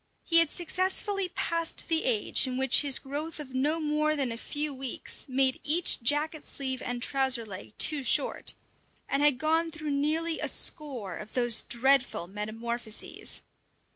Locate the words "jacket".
6.01-6.43